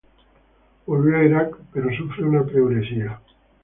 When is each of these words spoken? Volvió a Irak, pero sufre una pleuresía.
Volvió 0.87 1.15
a 1.15 1.23
Irak, 1.23 1.55
pero 1.71 1.93
sufre 1.95 2.23
una 2.25 2.43
pleuresía. 2.43 3.21